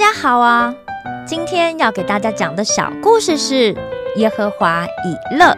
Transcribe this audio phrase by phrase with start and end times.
[0.00, 0.74] 大家好啊！
[1.26, 3.76] 今天要给大家讲的小故事是
[4.16, 5.54] 耶和华以勒。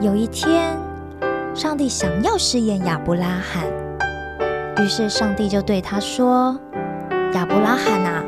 [0.00, 0.76] 有一天，
[1.54, 3.64] 上帝想要试验亚伯拉罕，
[4.82, 6.58] 于是上帝就对他说
[7.34, 8.22] ：“亚伯拉罕啊，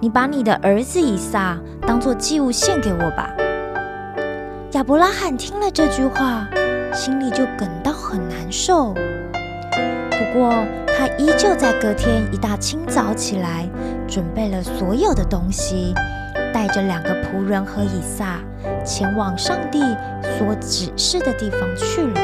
[0.00, 3.30] 你把你的儿子以撒当做祭物献给我吧。”
[4.72, 6.46] 亚伯拉罕听了这句话，
[6.92, 8.92] 心里就感到很难受。
[8.92, 10.52] 不过，
[10.86, 13.66] 他依旧在隔天一大清早起来，
[14.06, 15.94] 准备了所有的东西，
[16.52, 18.38] 带着两个仆人和以撒，
[18.84, 19.80] 前往上帝
[20.38, 22.15] 所指示的地方去了。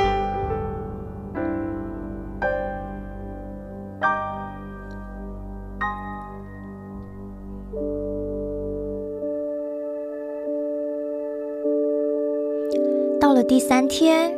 [13.23, 14.35] 到了第三天，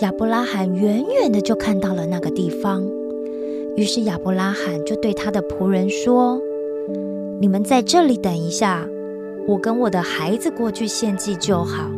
[0.00, 2.86] 亚伯拉罕远远的就看到了那个地方，
[3.76, 6.38] 于是亚伯拉罕就对他的仆人说
[7.40, 8.86] ：“你们在这里等一下，
[9.48, 11.88] 我跟我的孩子过去献祭就好。”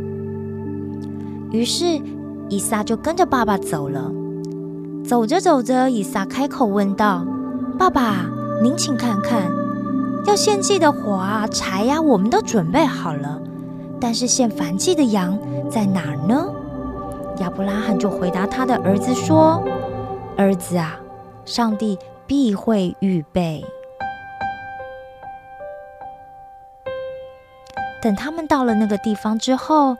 [1.50, 2.00] 于是
[2.48, 4.08] 以撒就跟着爸爸走了。
[5.04, 7.26] 走着走着，以撒开口问道
[7.76, 8.30] ：“爸爸，
[8.62, 9.50] 您请看看，
[10.24, 13.42] 要献祭的火啊、柴呀、我们都准备好了，
[13.98, 15.36] 但是献燔祭的羊
[15.70, 16.52] 在哪儿呢？”
[17.40, 19.62] 亚伯拉罕就回答他的儿子说
[20.36, 20.98] ：“儿子啊，
[21.44, 23.64] 上帝必会预备。”
[28.00, 29.96] 等他们到了那个地方之后，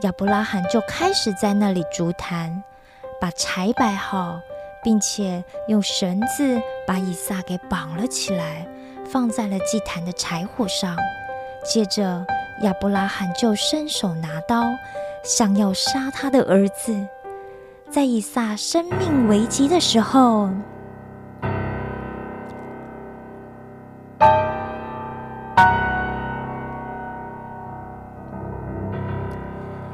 [0.00, 2.62] 亚伯拉罕就开始在那里筑坛，
[3.20, 4.40] 把柴摆好，
[4.82, 8.66] 并且用绳子把以撒给绑了起来，
[9.04, 10.96] 放在了祭坛的柴火上。
[11.64, 12.26] 接着，
[12.62, 14.64] 亚伯拉罕就伸手拿刀，
[15.26, 16.94] 想要杀他的儿子。
[17.90, 20.48] 在以撒生命危急的时候，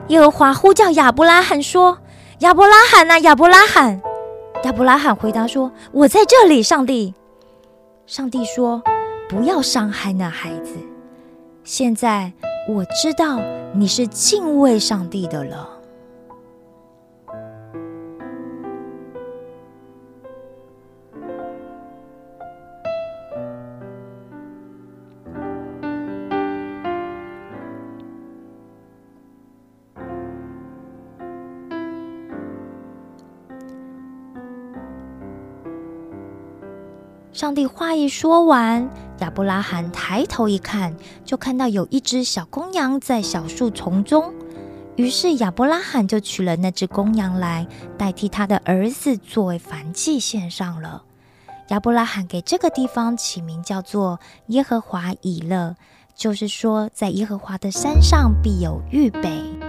[0.09, 1.99] 耶和华呼叫亚伯拉罕说
[2.41, 4.03] ：“亚伯拉罕呐、亚伯拉罕！”
[4.65, 7.15] 亚伯拉罕回答说：“我在这里，上帝。”
[8.07, 8.83] 上帝说
[9.31, 10.75] ：“不要伤害那孩子。
[11.65, 12.33] 现在
[12.69, 13.41] 我知道
[13.75, 15.69] 你是敬畏上帝的了。”
[37.33, 38.89] 上帝话一说完，
[39.23, 40.93] 亚伯拉罕抬头一看，
[41.25, 44.35] 就看到有一只小公羊在小树丛中。
[44.97, 47.65] 于是亚伯拉罕就取了那只公羊来，
[47.97, 51.05] 代替他的儿子作为燔祭献上了。
[51.69, 54.19] 亚伯拉罕给这个地方起名叫做
[54.49, 55.77] 耶和华以勒，
[56.17, 59.62] 就是说在耶和华的山上必有预备。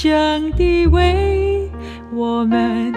[0.00, 1.68] 上帝为
[2.12, 2.92] 我们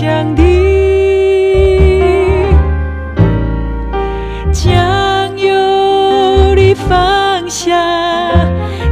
[0.00, 0.44] 想低。
[4.52, 7.74] 将有的放下，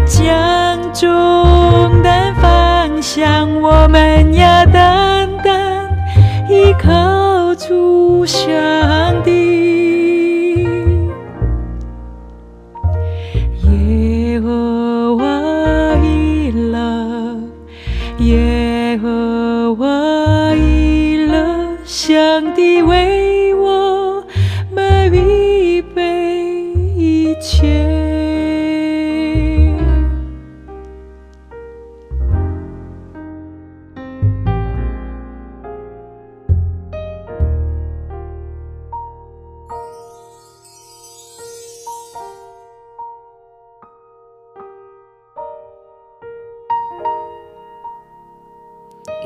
[0.04, 5.88] 将重担放下，我们要单单
[6.48, 9.05] 依靠主神。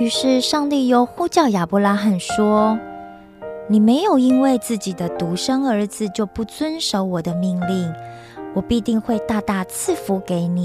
[0.01, 2.79] 于是，上帝又呼叫亚伯拉罕说
[3.69, 7.93] ：“你没有因为自己的独生儿子就不遵守我的命令，
[8.55, 10.65] 我必定会大大赐福给你，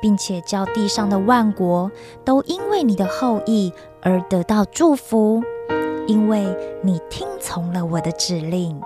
[0.00, 1.92] 并且叫地上的万国
[2.24, 3.70] 都因为你的后裔
[4.00, 5.42] 而得到祝福，
[6.06, 6.46] 因为
[6.82, 8.80] 你听从了我的指令。”